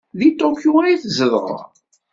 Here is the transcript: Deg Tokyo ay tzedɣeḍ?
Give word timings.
Deg 0.19 0.31
Tokyo 0.39 0.71
ay 0.83 0.95
tzedɣeḍ? 1.03 1.59